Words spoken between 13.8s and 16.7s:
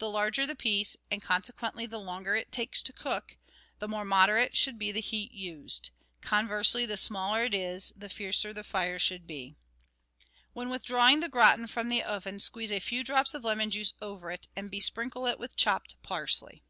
over it, and besprinkle it with chopped parsley.